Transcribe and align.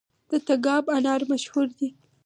د 0.29 0.31
تګاب 0.47 0.85
انار 0.95 1.21
مشهور 1.31 1.67
دي 1.77 1.89